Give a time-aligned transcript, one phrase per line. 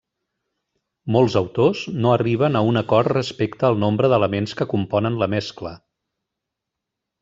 [1.15, 5.79] Molts autors no arriben a un acord respecte al nombre d'elements que componen la mescla.